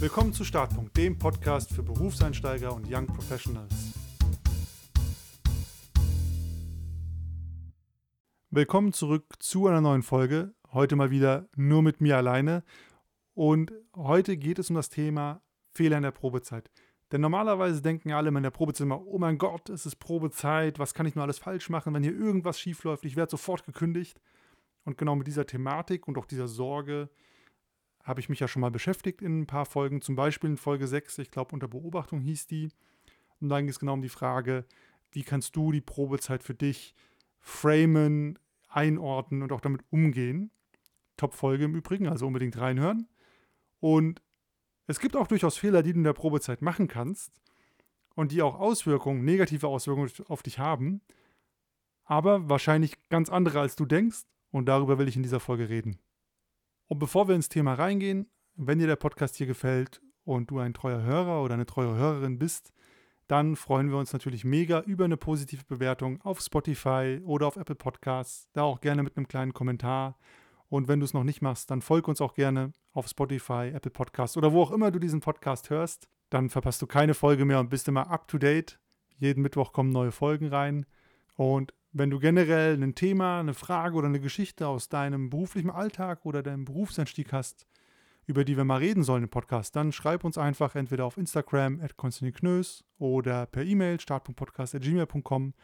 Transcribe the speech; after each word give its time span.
Willkommen 0.00 0.32
zu 0.32 0.44
Startpunkt, 0.44 0.96
dem 0.96 1.18
Podcast 1.18 1.74
für 1.74 1.82
Berufseinsteiger 1.82 2.74
und 2.74 2.90
Young 2.90 3.06
Professionals. 3.06 3.92
Willkommen 8.48 8.94
zurück 8.94 9.26
zu 9.40 9.66
einer 9.66 9.82
neuen 9.82 10.02
Folge. 10.02 10.54
Heute 10.72 10.96
mal 10.96 11.10
wieder 11.10 11.50
nur 11.54 11.82
mit 11.82 12.00
mir 12.00 12.16
alleine. 12.16 12.64
Und 13.34 13.74
heute 13.94 14.38
geht 14.38 14.58
es 14.58 14.70
um 14.70 14.76
das 14.76 14.88
Thema 14.88 15.42
Fehler 15.74 15.98
in 15.98 16.04
der 16.04 16.12
Probezeit. 16.12 16.70
Denn 17.12 17.20
normalerweise 17.20 17.82
denken 17.82 18.12
alle 18.12 18.30
in 18.30 18.42
der 18.42 18.48
Probezeit 18.48 18.86
immer, 18.86 19.04
oh 19.04 19.18
mein 19.18 19.36
Gott, 19.36 19.68
es 19.68 19.84
ist 19.84 19.96
Probezeit, 19.96 20.78
was 20.78 20.94
kann 20.94 21.04
ich 21.04 21.14
nur 21.14 21.24
alles 21.24 21.38
falsch 21.38 21.68
machen, 21.68 21.92
wenn 21.92 22.02
hier 22.02 22.18
irgendwas 22.18 22.58
schief 22.58 22.84
läuft, 22.84 23.04
ich 23.04 23.16
werde 23.16 23.32
sofort 23.32 23.66
gekündigt. 23.66 24.18
Und 24.84 24.96
genau 24.96 25.14
mit 25.14 25.26
dieser 25.26 25.44
Thematik 25.44 26.08
und 26.08 26.16
auch 26.16 26.24
dieser 26.24 26.48
Sorge 26.48 27.10
habe 28.02 28.20
ich 28.20 28.28
mich 28.28 28.40
ja 28.40 28.48
schon 28.48 28.60
mal 28.60 28.70
beschäftigt 28.70 29.22
in 29.22 29.40
ein 29.40 29.46
paar 29.46 29.66
Folgen, 29.66 30.00
zum 30.00 30.16
Beispiel 30.16 30.50
in 30.50 30.56
Folge 30.56 30.86
6, 30.86 31.18
ich 31.18 31.30
glaube 31.30 31.52
unter 31.52 31.68
Beobachtung 31.68 32.20
hieß 32.20 32.46
die. 32.46 32.70
Und 33.40 33.48
dann 33.48 33.64
ging 33.64 33.70
es 33.70 33.78
genau 33.78 33.94
um 33.94 34.02
die 34.02 34.08
Frage, 34.08 34.64
wie 35.12 35.22
kannst 35.22 35.56
du 35.56 35.72
die 35.72 35.80
Probezeit 35.80 36.42
für 36.42 36.54
dich 36.54 36.94
framen, 37.40 38.38
einordnen 38.68 39.42
und 39.42 39.52
auch 39.52 39.60
damit 39.60 39.82
umgehen. 39.90 40.50
Top-Folge 41.16 41.64
im 41.64 41.74
Übrigen, 41.74 42.08
also 42.08 42.26
unbedingt 42.26 42.58
reinhören. 42.58 43.08
Und 43.80 44.22
es 44.86 45.00
gibt 45.00 45.16
auch 45.16 45.26
durchaus 45.26 45.56
Fehler, 45.56 45.82
die 45.82 45.92
du 45.92 45.98
in 45.98 46.04
der 46.04 46.12
Probezeit 46.12 46.62
machen 46.62 46.88
kannst 46.88 47.32
und 48.14 48.32
die 48.32 48.42
auch 48.42 48.58
Auswirkungen, 48.58 49.24
negative 49.24 49.68
Auswirkungen 49.68 50.10
auf 50.28 50.42
dich 50.42 50.58
haben, 50.58 51.00
aber 52.04 52.48
wahrscheinlich 52.48 52.96
ganz 53.08 53.30
andere, 53.30 53.60
als 53.60 53.76
du 53.76 53.86
denkst. 53.86 54.22
Und 54.50 54.66
darüber 54.66 54.98
will 54.98 55.06
ich 55.06 55.14
in 55.14 55.22
dieser 55.22 55.38
Folge 55.38 55.68
reden. 55.68 56.00
Und 56.90 56.98
bevor 56.98 57.28
wir 57.28 57.36
ins 57.36 57.48
Thema 57.48 57.74
reingehen, 57.74 58.26
wenn 58.56 58.80
dir 58.80 58.88
der 58.88 58.96
Podcast 58.96 59.36
hier 59.36 59.46
gefällt 59.46 60.02
und 60.24 60.50
du 60.50 60.58
ein 60.58 60.74
treuer 60.74 61.00
Hörer 61.00 61.40
oder 61.44 61.54
eine 61.54 61.64
treue 61.64 61.94
Hörerin 61.94 62.36
bist, 62.40 62.72
dann 63.28 63.54
freuen 63.54 63.90
wir 63.90 63.96
uns 63.96 64.12
natürlich 64.12 64.44
mega 64.44 64.80
über 64.80 65.04
eine 65.04 65.16
positive 65.16 65.62
Bewertung 65.64 66.20
auf 66.22 66.40
Spotify 66.40 67.20
oder 67.24 67.46
auf 67.46 67.54
Apple 67.54 67.76
Podcasts. 67.76 68.48
Da 68.54 68.62
auch 68.62 68.80
gerne 68.80 69.04
mit 69.04 69.16
einem 69.16 69.28
kleinen 69.28 69.54
Kommentar. 69.54 70.18
Und 70.68 70.88
wenn 70.88 70.98
du 70.98 71.04
es 71.04 71.14
noch 71.14 71.22
nicht 71.22 71.42
machst, 71.42 71.70
dann 71.70 71.80
folg 71.80 72.08
uns 72.08 72.20
auch 72.20 72.34
gerne 72.34 72.72
auf 72.92 73.06
Spotify, 73.06 73.70
Apple 73.72 73.92
Podcasts 73.92 74.36
oder 74.36 74.52
wo 74.52 74.60
auch 74.60 74.72
immer 74.72 74.90
du 74.90 74.98
diesen 74.98 75.20
Podcast 75.20 75.70
hörst. 75.70 76.08
Dann 76.28 76.50
verpasst 76.50 76.82
du 76.82 76.88
keine 76.88 77.14
Folge 77.14 77.44
mehr 77.44 77.60
und 77.60 77.70
bist 77.70 77.86
immer 77.86 78.10
up 78.10 78.26
to 78.26 78.36
date. 78.36 78.80
Jeden 79.16 79.42
Mittwoch 79.42 79.72
kommen 79.72 79.90
neue 79.90 80.10
Folgen 80.10 80.48
rein. 80.48 80.86
Und 81.36 81.72
wenn 81.92 82.10
du 82.10 82.18
generell 82.18 82.80
ein 82.80 82.94
Thema, 82.94 83.40
eine 83.40 83.54
Frage 83.54 83.96
oder 83.96 84.06
eine 84.06 84.20
Geschichte 84.20 84.66
aus 84.66 84.88
deinem 84.88 85.30
beruflichen 85.30 85.70
Alltag 85.70 86.24
oder 86.24 86.42
deinem 86.42 86.64
Berufseinstieg 86.64 87.32
hast, 87.32 87.66
über 88.26 88.44
die 88.44 88.56
wir 88.56 88.64
mal 88.64 88.78
reden 88.78 89.02
sollen 89.02 89.24
im 89.24 89.28
Podcast, 89.28 89.74
dann 89.74 89.90
schreib 89.90 90.22
uns 90.22 90.38
einfach 90.38 90.76
entweder 90.76 91.04
auf 91.04 91.16
Instagram 91.16 91.80
at 91.80 91.96
Knös 92.34 92.84
oder 92.98 93.46
per 93.46 93.64
E-Mail 93.64 93.98
start.podcast.gmail.com 93.98 95.54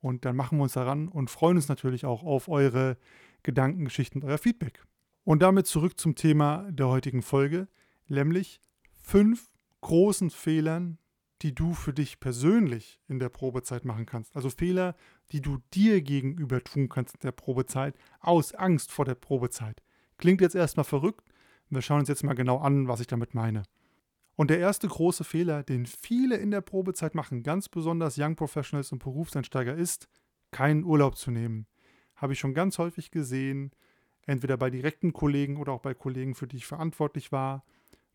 und 0.00 0.24
dann 0.24 0.36
machen 0.36 0.58
wir 0.58 0.62
uns 0.62 0.72
daran 0.72 1.08
und 1.08 1.30
freuen 1.30 1.56
uns 1.56 1.68
natürlich 1.68 2.06
auch 2.06 2.22
auf 2.22 2.48
eure 2.48 2.96
Gedanken, 3.42 3.84
Geschichten, 3.84 4.22
euer 4.24 4.38
Feedback. 4.38 4.82
Und 5.24 5.42
damit 5.42 5.66
zurück 5.66 5.98
zum 5.98 6.14
Thema 6.14 6.70
der 6.70 6.88
heutigen 6.88 7.20
Folge, 7.20 7.68
nämlich 8.06 8.60
fünf 9.02 9.50
großen 9.80 10.30
Fehlern, 10.30 10.98
die 11.42 11.54
du 11.54 11.74
für 11.74 11.92
dich 11.92 12.20
persönlich 12.20 13.00
in 13.08 13.18
der 13.18 13.28
Probezeit 13.28 13.84
machen 13.84 14.06
kannst. 14.06 14.34
Also 14.34 14.50
Fehler, 14.50 14.94
die 15.32 15.42
du 15.42 15.58
dir 15.74 16.00
gegenüber 16.00 16.62
tun 16.62 16.88
kannst 16.88 17.14
in 17.14 17.20
der 17.20 17.32
Probezeit, 17.32 17.94
aus 18.20 18.54
Angst 18.54 18.90
vor 18.90 19.04
der 19.04 19.14
Probezeit. 19.14 19.82
Klingt 20.18 20.40
jetzt 20.40 20.54
erstmal 20.54 20.84
verrückt. 20.84 21.28
Wir 21.68 21.82
schauen 21.82 22.00
uns 22.00 22.08
jetzt 22.08 22.24
mal 22.24 22.34
genau 22.34 22.58
an, 22.58 22.88
was 22.88 23.00
ich 23.00 23.06
damit 23.06 23.34
meine. 23.34 23.64
Und 24.36 24.50
der 24.50 24.58
erste 24.58 24.86
große 24.86 25.24
Fehler, 25.24 25.62
den 25.62 25.86
viele 25.86 26.36
in 26.36 26.50
der 26.50 26.60
Probezeit 26.60 27.14
machen, 27.14 27.42
ganz 27.42 27.68
besonders 27.68 28.18
Young 28.18 28.36
Professionals 28.36 28.92
und 28.92 29.02
Berufseinsteiger, 29.02 29.74
ist, 29.74 30.08
keinen 30.52 30.84
Urlaub 30.84 31.16
zu 31.16 31.30
nehmen. 31.30 31.66
Habe 32.14 32.34
ich 32.34 32.38
schon 32.38 32.54
ganz 32.54 32.78
häufig 32.78 33.10
gesehen, 33.10 33.72
entweder 34.26 34.56
bei 34.56 34.70
direkten 34.70 35.12
Kollegen 35.12 35.56
oder 35.56 35.72
auch 35.72 35.80
bei 35.80 35.94
Kollegen, 35.94 36.34
für 36.34 36.46
die 36.46 36.56
ich 36.56 36.66
verantwortlich 36.66 37.32
war. 37.32 37.64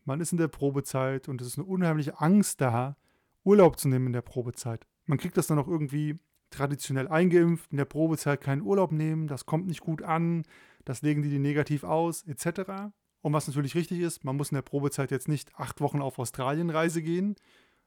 Man 0.04 0.20
ist 0.20 0.32
in 0.32 0.38
der 0.38 0.48
Probezeit 0.48 1.28
und 1.28 1.40
es 1.40 1.48
ist 1.48 1.58
eine 1.58 1.66
unheimliche 1.66 2.20
Angst 2.20 2.60
da, 2.60 2.96
Urlaub 3.44 3.78
zu 3.78 3.88
nehmen 3.88 4.08
in 4.08 4.12
der 4.12 4.22
Probezeit. 4.22 4.86
Man 5.06 5.18
kriegt 5.18 5.36
das 5.36 5.46
dann 5.46 5.58
auch 5.58 5.68
irgendwie 5.68 6.18
traditionell 6.50 7.08
eingeimpft, 7.08 7.70
in 7.70 7.78
der 7.78 7.86
Probezeit 7.86 8.40
keinen 8.40 8.62
Urlaub 8.62 8.92
nehmen, 8.92 9.26
das 9.26 9.46
kommt 9.46 9.66
nicht 9.66 9.80
gut 9.80 10.02
an, 10.02 10.44
das 10.84 11.02
legen 11.02 11.22
die 11.22 11.30
dir 11.30 11.40
negativ 11.40 11.84
aus, 11.84 12.22
etc. 12.24 12.92
Und 13.22 13.32
was 13.32 13.46
natürlich 13.46 13.74
richtig 13.74 14.00
ist, 14.00 14.24
man 14.24 14.36
muss 14.36 14.50
in 14.50 14.56
der 14.56 14.62
Probezeit 14.62 15.10
jetzt 15.10 15.28
nicht 15.28 15.54
acht 15.56 15.80
Wochen 15.80 16.02
auf 16.02 16.18
Australienreise 16.18 17.02
gehen. 17.02 17.36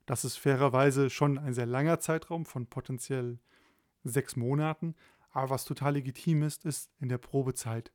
Das 0.05 0.25
ist 0.25 0.37
fairerweise 0.37 1.09
schon 1.09 1.37
ein 1.37 1.53
sehr 1.53 1.65
langer 1.65 1.99
Zeitraum 1.99 2.45
von 2.45 2.67
potenziell 2.67 3.39
sechs 4.03 4.35
Monaten. 4.35 4.95
Aber 5.31 5.49
was 5.49 5.65
total 5.65 5.93
legitim 5.93 6.43
ist, 6.43 6.63
ist 6.63 6.89
in 6.99 7.09
der 7.09 7.17
Probezeit 7.17 7.91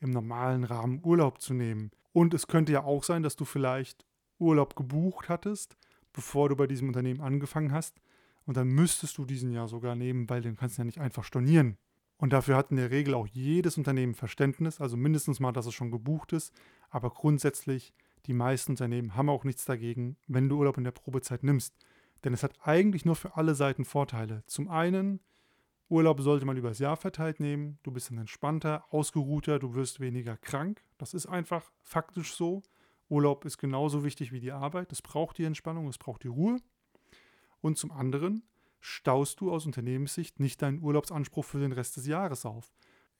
im 0.00 0.10
normalen 0.10 0.64
Rahmen 0.64 1.00
Urlaub 1.04 1.40
zu 1.40 1.54
nehmen. 1.54 1.92
Und 2.12 2.34
es 2.34 2.46
könnte 2.46 2.72
ja 2.72 2.82
auch 2.82 3.04
sein, 3.04 3.22
dass 3.22 3.36
du 3.36 3.44
vielleicht 3.44 4.04
Urlaub 4.38 4.74
gebucht 4.74 5.28
hattest 5.28 5.76
bevor 6.14 6.48
du 6.48 6.56
bei 6.56 6.66
diesem 6.66 6.88
Unternehmen 6.88 7.20
angefangen 7.20 7.72
hast. 7.72 8.00
Und 8.46 8.56
dann 8.56 8.68
müsstest 8.68 9.18
du 9.18 9.26
diesen 9.26 9.52
ja 9.52 9.66
sogar 9.66 9.94
nehmen, 9.94 10.28
weil 10.30 10.40
den 10.40 10.56
kannst 10.56 10.78
du 10.78 10.80
ja 10.80 10.86
nicht 10.86 11.00
einfach 11.00 11.24
stornieren. 11.24 11.76
Und 12.16 12.32
dafür 12.32 12.56
hat 12.56 12.70
in 12.70 12.76
der 12.76 12.90
Regel 12.90 13.12
auch 13.14 13.26
jedes 13.26 13.76
Unternehmen 13.76 14.14
Verständnis, 14.14 14.80
also 14.80 14.96
mindestens 14.96 15.40
mal, 15.40 15.52
dass 15.52 15.66
es 15.66 15.74
schon 15.74 15.90
gebucht 15.90 16.32
ist. 16.32 16.54
Aber 16.88 17.10
grundsätzlich, 17.10 17.92
die 18.26 18.32
meisten 18.32 18.72
Unternehmen 18.72 19.14
haben 19.14 19.28
auch 19.28 19.44
nichts 19.44 19.64
dagegen, 19.64 20.16
wenn 20.28 20.48
du 20.48 20.58
Urlaub 20.58 20.78
in 20.78 20.84
der 20.84 20.92
Probezeit 20.92 21.42
nimmst. 21.42 21.74
Denn 22.22 22.32
es 22.32 22.42
hat 22.42 22.54
eigentlich 22.62 23.04
nur 23.04 23.16
für 23.16 23.36
alle 23.36 23.54
Seiten 23.54 23.84
Vorteile. 23.84 24.44
Zum 24.46 24.68
einen, 24.68 25.20
Urlaub 25.88 26.20
sollte 26.20 26.46
man 26.46 26.56
übers 26.56 26.78
Jahr 26.78 26.96
verteilt 26.96 27.40
nehmen. 27.40 27.78
Du 27.82 27.90
bist 27.90 28.10
dann 28.10 28.18
entspannter, 28.18 28.84
ausgeruhter, 28.90 29.58
du 29.58 29.74
wirst 29.74 30.00
weniger 30.00 30.36
krank. 30.36 30.82
Das 30.96 31.12
ist 31.12 31.26
einfach 31.26 31.70
faktisch 31.82 32.34
so. 32.34 32.62
Urlaub 33.08 33.44
ist 33.44 33.58
genauso 33.58 34.04
wichtig 34.04 34.32
wie 34.32 34.40
die 34.40 34.52
Arbeit. 34.52 34.92
Es 34.92 35.02
braucht 35.02 35.38
die 35.38 35.44
Entspannung, 35.44 35.88
es 35.88 35.98
braucht 35.98 36.24
die 36.24 36.28
Ruhe. 36.28 36.58
Und 37.60 37.78
zum 37.78 37.90
anderen 37.90 38.42
staust 38.80 39.40
du 39.40 39.50
aus 39.50 39.66
Unternehmenssicht 39.66 40.40
nicht 40.40 40.60
deinen 40.60 40.82
Urlaubsanspruch 40.82 41.44
für 41.44 41.58
den 41.58 41.72
Rest 41.72 41.96
des 41.96 42.06
Jahres 42.06 42.44
auf. 42.44 42.72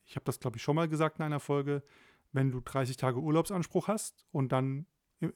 Ich 0.05 0.17
habe 0.17 0.25
das, 0.25 0.41
glaube 0.41 0.57
ich, 0.57 0.63
schon 0.63 0.77
mal 0.77 0.89
gesagt 0.89 1.19
in 1.19 1.25
einer 1.25 1.41
Folge. 1.41 1.83
Wenn 2.33 2.51
du 2.51 2.61
30 2.61 2.97
Tage 2.97 3.21
Urlaubsanspruch 3.21 3.89
hast 3.89 4.27
und 4.33 4.53
dann 4.53 4.87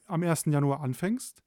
am 0.05 0.21
1. 0.21 0.45
Januar 0.45 0.81
anfängst 0.81 1.43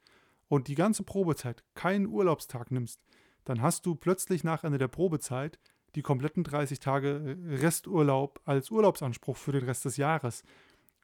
und 0.49 0.69
die 0.69 0.75
ganze 0.75 1.05
Probezeit 1.05 1.63
keinen 1.75 2.07
Urlaubstag 2.07 2.71
nimmst, 2.71 3.01
dann 3.45 3.63
hast 3.63 3.87
du 3.87 3.95
plötzlich 3.95 4.45
nach 4.45 4.65
Ende 4.65 4.79
der 4.79 4.89
Probezeit 4.89 5.59
die 5.95 6.03
kompletten 6.03 6.43
30 6.43 6.79
Tage 6.79 7.37
Resturlaub 7.45 8.41
als 8.45 8.71
Urlaubsanspruch 8.71 9.37
für 9.37 9.53
den 9.53 9.65
Rest 9.65 9.85
des 9.85 9.97
Jahres 9.97 10.43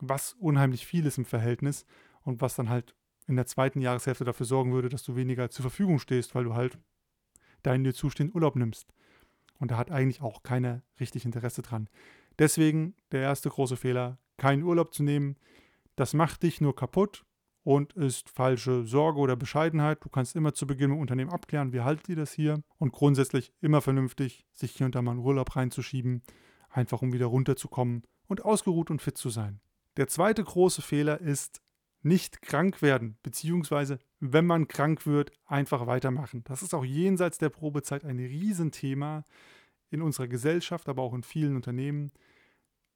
was 0.00 0.34
unheimlich 0.34 0.86
viel 0.86 1.06
ist 1.06 1.18
im 1.18 1.24
Verhältnis 1.24 1.86
und 2.22 2.40
was 2.40 2.56
dann 2.56 2.68
halt 2.68 2.94
in 3.26 3.36
der 3.36 3.46
zweiten 3.46 3.80
Jahreshälfte 3.80 4.24
dafür 4.24 4.46
sorgen 4.46 4.72
würde, 4.72 4.88
dass 4.88 5.02
du 5.02 5.16
weniger 5.16 5.50
zur 5.50 5.62
Verfügung 5.62 5.98
stehst, 5.98 6.34
weil 6.34 6.44
du 6.44 6.54
halt 6.54 6.78
deinen 7.62 7.84
dir 7.84 7.94
zustehenden 7.94 8.34
Urlaub 8.34 8.56
nimmst. 8.56 8.92
Und 9.58 9.70
da 9.70 9.76
hat 9.76 9.90
eigentlich 9.90 10.22
auch 10.22 10.42
keiner 10.42 10.82
richtig 11.00 11.24
Interesse 11.24 11.62
dran. 11.62 11.88
Deswegen 12.38 12.94
der 13.12 13.20
erste 13.20 13.50
große 13.50 13.76
Fehler, 13.76 14.18
keinen 14.36 14.62
Urlaub 14.62 14.94
zu 14.94 15.02
nehmen. 15.02 15.36
Das 15.96 16.14
macht 16.14 16.42
dich 16.42 16.60
nur 16.60 16.76
kaputt 16.76 17.24
und 17.64 17.92
ist 17.94 18.30
falsche 18.30 18.86
Sorge 18.86 19.18
oder 19.18 19.36
Bescheidenheit. 19.36 20.02
Du 20.02 20.08
kannst 20.08 20.36
immer 20.36 20.54
zu 20.54 20.66
Beginn 20.66 20.92
im 20.92 20.98
Unternehmen 20.98 21.30
abklären, 21.30 21.72
wie 21.72 21.80
haltet 21.80 22.08
ihr 22.08 22.16
das 22.16 22.32
hier? 22.32 22.62
Und 22.78 22.92
grundsätzlich 22.92 23.52
immer 23.60 23.82
vernünftig, 23.82 24.46
sich 24.52 24.72
hier 24.72 24.86
und 24.86 24.94
da 24.94 25.02
mal 25.02 25.10
einen 25.10 25.20
Urlaub 25.20 25.56
reinzuschieben, 25.56 26.22
einfach 26.70 27.02
um 27.02 27.12
wieder 27.12 27.26
runterzukommen 27.26 28.04
und 28.26 28.44
ausgeruht 28.44 28.90
und 28.90 29.02
fit 29.02 29.18
zu 29.18 29.28
sein. 29.28 29.60
Der 29.98 30.06
zweite 30.06 30.44
große 30.44 30.80
Fehler 30.80 31.20
ist 31.20 31.60
nicht 32.02 32.40
krank 32.40 32.82
werden, 32.82 33.18
beziehungsweise 33.24 33.98
wenn 34.20 34.46
man 34.46 34.68
krank 34.68 35.06
wird, 35.06 35.32
einfach 35.44 35.88
weitermachen. 35.88 36.44
Das 36.44 36.62
ist 36.62 36.72
auch 36.72 36.84
jenseits 36.84 37.38
der 37.38 37.48
Probezeit 37.48 38.04
ein 38.04 38.20
Riesenthema 38.20 39.24
in 39.90 40.00
unserer 40.00 40.28
Gesellschaft, 40.28 40.88
aber 40.88 41.02
auch 41.02 41.14
in 41.14 41.24
vielen 41.24 41.56
Unternehmen, 41.56 42.12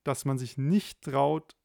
dass 0.05 0.25
man 0.25 0.39
sich 0.39 0.59
nicht 0.59 1.03
traut, 1.03 1.57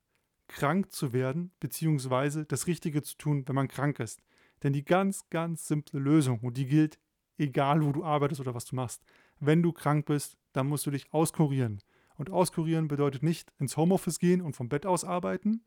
krank 0.47 0.91
zu 0.91 1.13
werden, 1.13 1.51
beziehungsweise 1.59 2.47
das 2.47 2.65
Richtige 2.65 3.03
zu 3.03 3.15
tun, 3.15 3.47
wenn 3.47 3.55
man 3.55 3.67
krank 3.67 3.99
ist. 3.99 4.23
Denn 4.63 4.73
die 4.73 4.85
ganz, 4.85 5.29
ganz 5.29 5.67
simple 5.67 5.99
Lösung, 5.99 6.39
und 6.39 6.57
die 6.57 6.65
gilt 6.65 6.97
egal, 7.37 7.85
wo 7.85 7.91
du 7.91 8.03
arbeitest 8.03 8.41
oder 8.41 8.55
was 8.55 8.65
du 8.65 8.75
machst, 8.75 9.03
wenn 9.39 9.61
du 9.61 9.71
krank 9.71 10.07
bist, 10.07 10.35
dann 10.53 10.65
musst 10.65 10.87
du 10.87 10.89
dich 10.89 11.13
auskurieren. 11.13 11.83
Und 12.17 12.31
auskurieren 12.31 12.87
bedeutet 12.87 13.23
nicht 13.23 13.51
ins 13.59 13.77
Homeoffice 13.77 14.19
gehen 14.19 14.41
und 14.41 14.55
vom 14.55 14.69
Bett 14.69 14.85
aus 14.85 15.03
arbeiten, 15.03 15.63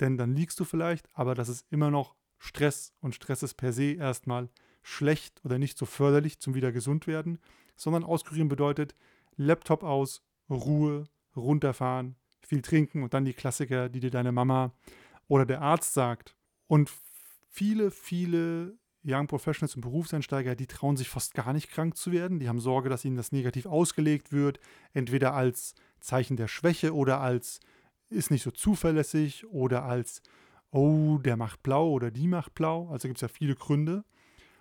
denn 0.00 0.16
dann 0.16 0.34
liegst 0.34 0.58
du 0.58 0.64
vielleicht, 0.64 1.08
aber 1.14 1.34
das 1.34 1.48
ist 1.48 1.66
immer 1.70 1.90
noch 1.90 2.16
Stress 2.38 2.92
und 3.00 3.14
Stress 3.14 3.42
ist 3.44 3.54
per 3.54 3.72
se 3.72 3.92
erstmal 3.92 4.48
schlecht 4.82 5.40
oder 5.44 5.58
nicht 5.58 5.78
so 5.78 5.86
förderlich 5.86 6.40
zum 6.40 6.54
wieder 6.54 6.72
gesund 6.72 7.06
werden, 7.06 7.38
sondern 7.76 8.02
auskurieren 8.02 8.48
bedeutet 8.48 8.96
Laptop 9.36 9.84
aus, 9.84 10.22
Ruhe, 10.50 11.04
runterfahren, 11.36 12.16
viel 12.40 12.62
trinken 12.62 13.02
und 13.02 13.14
dann 13.14 13.24
die 13.24 13.32
Klassiker, 13.32 13.88
die 13.88 14.00
dir 14.00 14.10
deine 14.10 14.32
Mama 14.32 14.72
oder 15.28 15.46
der 15.46 15.62
Arzt 15.62 15.94
sagt. 15.94 16.34
Und 16.66 16.90
viele, 17.48 17.90
viele 17.90 18.76
Young 19.04 19.26
Professionals 19.26 19.74
und 19.74 19.80
Berufseinsteiger, 19.82 20.54
die 20.54 20.66
trauen 20.66 20.96
sich 20.96 21.08
fast 21.08 21.34
gar 21.34 21.52
nicht 21.52 21.70
krank 21.70 21.96
zu 21.96 22.12
werden. 22.12 22.38
Die 22.38 22.48
haben 22.48 22.60
Sorge, 22.60 22.88
dass 22.88 23.04
ihnen 23.04 23.16
das 23.16 23.32
negativ 23.32 23.66
ausgelegt 23.66 24.32
wird, 24.32 24.60
entweder 24.92 25.34
als 25.34 25.74
Zeichen 26.02 26.36
der 26.36 26.48
Schwäche 26.48 26.94
oder 26.94 27.20
als 27.20 27.60
ist 28.10 28.30
nicht 28.30 28.42
so 28.42 28.50
zuverlässig 28.50 29.46
oder 29.46 29.84
als 29.84 30.22
oh, 30.70 31.18
der 31.18 31.36
macht 31.36 31.62
blau 31.62 31.90
oder 31.90 32.10
die 32.10 32.26
macht 32.26 32.54
blau. 32.54 32.88
Also 32.88 33.08
gibt 33.08 33.18
es 33.18 33.22
ja 33.22 33.28
viele 33.28 33.54
Gründe. 33.54 34.04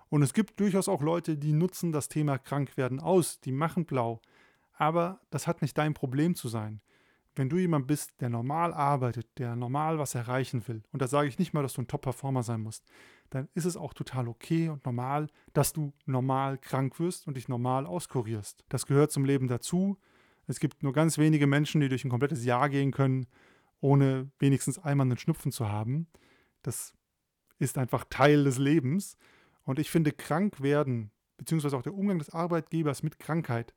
Und 0.09 0.23
es 0.23 0.33
gibt 0.33 0.59
durchaus 0.59 0.89
auch 0.89 1.01
Leute, 1.01 1.37
die 1.37 1.53
nutzen 1.53 1.93
das 1.93 2.09
Thema 2.09 2.37
Krankwerden 2.37 2.99
aus, 2.99 3.39
die 3.39 3.53
machen 3.53 3.85
blau. 3.85 4.21
Aber 4.73 5.21
das 5.29 5.47
hat 5.47 5.61
nicht 5.61 5.77
dein 5.77 5.93
Problem 5.93 6.35
zu 6.35 6.49
sein. 6.49 6.81
Wenn 7.33 7.47
du 7.47 7.57
jemand 7.57 7.87
bist, 7.87 8.19
der 8.19 8.27
normal 8.27 8.73
arbeitet, 8.73 9.27
der 9.37 9.55
normal 9.55 9.99
was 9.99 10.15
erreichen 10.15 10.67
will, 10.67 10.83
und 10.91 11.01
da 11.01 11.07
sage 11.07 11.29
ich 11.29 11.39
nicht 11.39 11.53
mal, 11.53 11.63
dass 11.63 11.73
du 11.73 11.81
ein 11.81 11.87
Top-Performer 11.87 12.43
sein 12.43 12.59
musst, 12.59 12.83
dann 13.29 13.47
ist 13.53 13.63
es 13.63 13.77
auch 13.77 13.93
total 13.93 14.27
okay 14.27 14.67
und 14.67 14.85
normal, 14.85 15.27
dass 15.53 15.71
du 15.71 15.93
normal 16.05 16.57
krank 16.57 16.99
wirst 16.99 17.27
und 17.27 17.37
dich 17.37 17.47
normal 17.47 17.85
auskurierst. 17.85 18.65
Das 18.67 18.85
gehört 18.85 19.13
zum 19.13 19.23
Leben 19.23 19.47
dazu. 19.47 19.97
Es 20.47 20.59
gibt 20.59 20.83
nur 20.83 20.93
ganz 20.93 21.17
wenige 21.17 21.47
Menschen, 21.47 21.81
die 21.81 21.89
durch 21.89 22.03
ein 22.03 22.09
komplettes 22.09 22.43
Jahr 22.45 22.69
gehen 22.69 22.91
können, 22.91 23.27
ohne 23.79 24.29
wenigstens 24.39 24.79
einmal 24.79 25.07
einen 25.07 25.17
Schnupfen 25.17 25.51
zu 25.51 25.69
haben. 25.69 26.07
Das 26.61 26.93
ist 27.59 27.77
einfach 27.77 28.05
Teil 28.09 28.43
des 28.43 28.57
Lebens. 28.57 29.17
Und 29.63 29.79
ich 29.79 29.89
finde, 29.89 30.11
krank 30.11 30.61
werden, 30.61 31.11
beziehungsweise 31.37 31.77
auch 31.77 31.83
der 31.83 31.93
Umgang 31.93 32.19
des 32.19 32.29
Arbeitgebers 32.29 33.03
mit 33.03 33.19
Krankheit, 33.19 33.73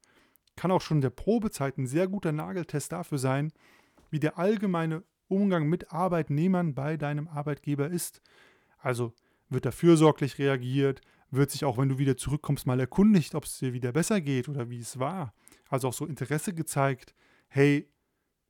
kann 0.57 0.71
auch 0.71 0.81
schon 0.81 0.99
in 0.99 1.03
der 1.03 1.11
Probezeit 1.11 1.79
ein 1.79 1.87
sehr 1.87 2.09
guter 2.09 2.33
Nageltest 2.33 2.93
dafür 2.93 3.19
sein, 3.19 3.53
wie 4.11 4.21
der 4.21 4.39
allgemeine 4.39 5.03
Umgang 5.29 5.69
mit 5.69 5.93
Arbeitnehmern 5.93 6.75
bei 6.75 6.97
deinem 6.97 7.29
Arbeitgeber 7.29 7.89
ist. 7.89 8.21
Also 8.79 9.13
wird 9.49 9.67
da 9.67 9.71
fürsorglich 9.71 10.39
reagiert, 10.39 11.01
wird 11.31 11.51
sich 11.51 11.65
auch, 11.65 11.79
wenn 11.79 11.89
du 11.89 11.99
wieder 11.99 12.17
zurückkommst, 12.17 12.67
mal 12.67 12.81
erkundigt, 12.81 13.35
ob 13.35 13.45
es 13.45 13.59
dir 13.59 13.73
wieder 13.73 13.93
besser 13.93 14.21
geht 14.21 14.49
oder 14.49 14.71
wie 14.71 14.79
es 14.79 14.99
war. 14.99 15.35
Also 15.69 15.89
auch 15.89 15.93
so 15.93 16.07
Interesse 16.07 16.55
gezeigt, 16.55 17.15
hey, 17.49 17.89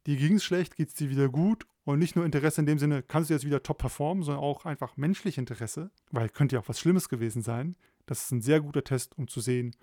dir 0.06 0.16
ging 0.16 0.36
es 0.36 0.44
schlecht, 0.44 0.76
geht 0.76 0.88
es 0.88 0.94
dir 0.94 1.10
wieder 1.10 1.28
gut 1.28 1.66
und 1.84 1.98
nicht 1.98 2.16
nur 2.16 2.24
Interesse 2.24 2.60
in 2.60 2.66
dem 2.66 2.78
Sinne, 2.78 3.02
kannst 3.02 3.30
du 3.30 3.34
jetzt 3.34 3.44
wieder 3.44 3.62
top 3.62 3.78
performen, 3.78 4.22
sondern 4.22 4.42
auch 4.42 4.64
einfach 4.64 4.96
menschlich 4.96 5.38
Interesse, 5.38 5.90
weil 6.10 6.28
könnte 6.28 6.56
ja 6.56 6.62
auch 6.62 6.68
was 6.68 6.80
Schlimmes 6.80 7.08
gewesen 7.08 7.42
sein. 7.42 7.76
Das 8.06 8.24
ist 8.24 8.32
ein 8.32 8.42
sehr 8.42 8.60
guter 8.60 8.84
Test, 8.84 9.16
um 9.16 9.28
zu 9.28 9.40
sehen, 9.40 9.74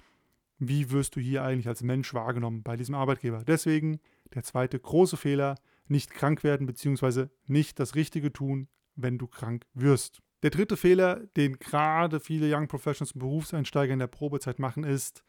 wie 0.57 0.91
wirst 0.91 1.15
du 1.15 1.19
hier 1.19 1.43
eigentlich 1.43 1.67
als 1.67 1.81
Mensch 1.81 2.13
wahrgenommen 2.13 2.61
bei 2.63 2.75
diesem 2.75 2.95
Arbeitgeber. 2.95 3.43
Deswegen 3.43 3.99
der 4.33 4.43
zweite 4.43 4.79
große 4.79 5.17
Fehler, 5.17 5.55
nicht 5.87 6.11
krank 6.11 6.43
werden 6.43 6.67
bzw. 6.67 7.27
nicht 7.47 7.79
das 7.79 7.95
Richtige 7.95 8.31
tun, 8.31 8.67
wenn 8.95 9.17
du 9.17 9.27
krank 9.27 9.65
wirst. 9.73 10.21
Der 10.43 10.49
dritte 10.49 10.77
Fehler, 10.77 11.27
den 11.35 11.59
gerade 11.59 12.19
viele 12.19 12.55
Young 12.55 12.67
Professionals 12.67 13.11
und 13.13 13.19
Berufseinsteiger 13.19 13.93
in 13.93 13.99
der 13.99 14.07
Probezeit 14.07 14.59
machen, 14.59 14.83
ist, 14.83 15.23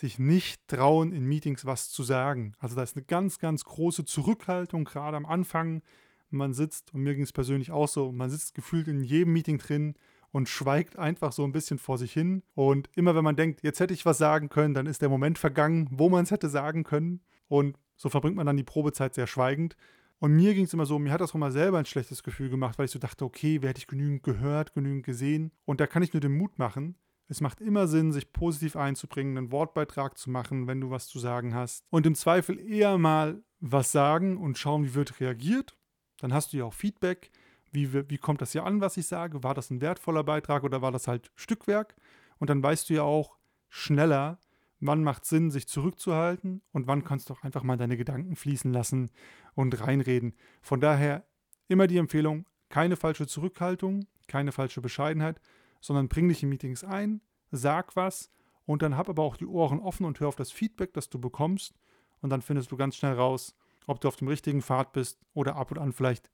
sich 0.00 0.18
nicht 0.18 0.66
trauen, 0.68 1.12
in 1.12 1.24
Meetings 1.24 1.64
was 1.64 1.90
zu 1.90 2.02
sagen. 2.02 2.54
Also 2.58 2.76
da 2.76 2.82
ist 2.82 2.96
eine 2.96 3.04
ganz, 3.04 3.38
ganz 3.38 3.64
große 3.64 4.04
Zurückhaltung, 4.04 4.84
gerade 4.84 5.16
am 5.16 5.26
Anfang. 5.26 5.82
Man 6.30 6.54
sitzt, 6.54 6.94
und 6.94 7.02
mir 7.02 7.14
ging 7.14 7.24
es 7.24 7.32
persönlich 7.32 7.70
auch 7.70 7.88
so, 7.88 8.12
man 8.12 8.30
sitzt 8.30 8.54
gefühlt 8.54 8.88
in 8.88 9.02
jedem 9.02 9.32
Meeting 9.32 9.58
drin 9.58 9.94
und 10.32 10.48
schweigt 10.48 10.98
einfach 10.98 11.32
so 11.32 11.44
ein 11.44 11.52
bisschen 11.52 11.78
vor 11.78 11.98
sich 11.98 12.12
hin. 12.12 12.42
Und 12.54 12.88
immer 12.94 13.14
wenn 13.14 13.24
man 13.24 13.36
denkt, 13.36 13.62
jetzt 13.62 13.80
hätte 13.80 13.94
ich 13.94 14.06
was 14.06 14.18
sagen 14.18 14.48
können, 14.48 14.74
dann 14.74 14.86
ist 14.86 15.02
der 15.02 15.08
Moment 15.08 15.38
vergangen, 15.38 15.88
wo 15.90 16.08
man 16.08 16.24
es 16.24 16.30
hätte 16.30 16.48
sagen 16.48 16.84
können. 16.84 17.20
Und 17.48 17.76
so 17.96 18.08
verbringt 18.08 18.36
man 18.36 18.46
dann 18.46 18.56
die 18.56 18.64
Probezeit 18.64 19.14
sehr 19.14 19.26
schweigend. 19.26 19.76
Und 20.20 20.36
mir 20.36 20.54
ging 20.54 20.64
es 20.64 20.74
immer 20.74 20.86
so, 20.86 20.98
mir 20.98 21.12
hat 21.12 21.20
das 21.20 21.32
auch 21.32 21.38
mal 21.38 21.50
selber 21.50 21.78
ein 21.78 21.86
schlechtes 21.86 22.22
Gefühl 22.22 22.50
gemacht, 22.50 22.78
weil 22.78 22.84
ich 22.84 22.90
so 22.90 22.98
dachte, 22.98 23.24
okay, 23.24 23.60
wer 23.60 23.70
hätte 23.70 23.78
ich 23.78 23.86
genügend 23.86 24.22
gehört, 24.22 24.74
genügend 24.74 25.04
gesehen. 25.04 25.50
Und 25.64 25.80
da 25.80 25.86
kann 25.86 26.02
ich 26.02 26.12
nur 26.12 26.20
den 26.20 26.36
Mut 26.36 26.58
machen, 26.58 26.94
es 27.30 27.40
macht 27.40 27.60
immer 27.60 27.86
Sinn, 27.86 28.10
sich 28.12 28.32
positiv 28.32 28.74
einzubringen, 28.74 29.38
einen 29.38 29.52
Wortbeitrag 29.52 30.18
zu 30.18 30.30
machen, 30.30 30.66
wenn 30.66 30.80
du 30.80 30.90
was 30.90 31.06
zu 31.06 31.20
sagen 31.20 31.54
hast. 31.54 31.84
Und 31.90 32.04
im 32.04 32.16
Zweifel 32.16 32.58
eher 32.58 32.98
mal 32.98 33.44
was 33.60 33.92
sagen 33.92 34.36
und 34.36 34.58
schauen, 34.58 34.84
wie 34.84 34.94
wird 34.94 35.20
reagiert. 35.20 35.78
Dann 36.18 36.34
hast 36.34 36.52
du 36.52 36.56
ja 36.56 36.64
auch 36.64 36.74
Feedback. 36.74 37.30
Wie, 37.70 37.92
wie 38.10 38.18
kommt 38.18 38.40
das 38.40 38.50
hier 38.50 38.64
an, 38.64 38.80
was 38.80 38.96
ich 38.96 39.06
sage? 39.06 39.44
War 39.44 39.54
das 39.54 39.70
ein 39.70 39.80
wertvoller 39.80 40.24
Beitrag 40.24 40.64
oder 40.64 40.82
war 40.82 40.90
das 40.90 41.06
halt 41.06 41.30
Stückwerk? 41.36 41.94
Und 42.38 42.50
dann 42.50 42.64
weißt 42.64 42.90
du 42.90 42.94
ja 42.94 43.02
auch 43.04 43.38
schneller, 43.68 44.40
wann 44.80 45.04
macht 45.04 45.24
Sinn, 45.24 45.52
sich 45.52 45.68
zurückzuhalten 45.68 46.62
und 46.72 46.88
wann 46.88 47.04
kannst 47.04 47.30
du 47.30 47.34
auch 47.34 47.44
einfach 47.44 47.62
mal 47.62 47.76
deine 47.76 47.96
Gedanken 47.96 48.34
fließen 48.34 48.72
lassen 48.72 49.10
und 49.54 49.80
reinreden. 49.80 50.34
Von 50.62 50.80
daher 50.80 51.24
immer 51.68 51.86
die 51.86 51.98
Empfehlung, 51.98 52.46
keine 52.70 52.96
falsche 52.96 53.28
Zurückhaltung, 53.28 54.06
keine 54.26 54.50
falsche 54.50 54.80
Bescheidenheit, 54.80 55.40
sondern 55.80 56.08
bring 56.08 56.28
dich 56.28 56.42
in 56.42 56.48
Meetings 56.48 56.84
ein, 56.84 57.20
sag 57.50 57.96
was 57.96 58.30
und 58.66 58.82
dann 58.82 58.96
hab 58.96 59.08
aber 59.08 59.22
auch 59.22 59.36
die 59.36 59.46
Ohren 59.46 59.80
offen 59.80 60.06
und 60.06 60.20
hör 60.20 60.28
auf 60.28 60.36
das 60.36 60.52
Feedback, 60.52 60.92
das 60.92 61.08
du 61.08 61.18
bekommst 61.18 61.74
und 62.20 62.30
dann 62.30 62.42
findest 62.42 62.70
du 62.70 62.76
ganz 62.76 62.96
schnell 62.96 63.14
raus, 63.14 63.54
ob 63.86 64.00
du 64.00 64.08
auf 64.08 64.16
dem 64.16 64.28
richtigen 64.28 64.62
Pfad 64.62 64.92
bist 64.92 65.20
oder 65.34 65.56
ab 65.56 65.70
und 65.70 65.78
an 65.78 65.92
vielleicht 65.92 66.30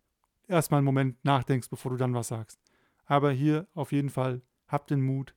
erstmal 0.49 0.79
einen 0.79 0.87
Moment 0.87 1.25
nachdenkst, 1.25 1.71
bevor 1.71 1.91
du 1.93 1.97
dann 1.97 2.15
was 2.15 2.29
sagst. 2.29 2.61
Aber 3.07 3.31
hier 3.31 3.67
auf 3.75 3.93
jeden 3.93 4.11
Fall 4.11 4.43
hab 4.67 4.87
den 4.89 5.01
Mut, 5.01 5.35